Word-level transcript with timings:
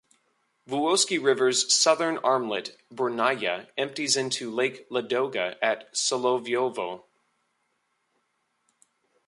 Vuoksi 0.67 1.21
River's 1.23 1.71
southern 1.71 2.17
armlet 2.23 2.75
Burnaya 2.91 3.67
empties 3.77 4.17
into 4.17 4.49
Lake 4.49 4.87
Ladoga 4.89 5.57
at 5.61 5.93
Solovyovo. 5.93 7.03